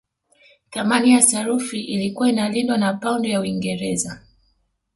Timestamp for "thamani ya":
0.69-1.21